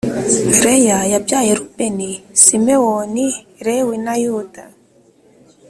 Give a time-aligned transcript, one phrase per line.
[0.63, 2.09] Leya yabyaye Rubeni
[2.41, 3.27] Simewoni
[3.65, 4.63] Lewi na Yuda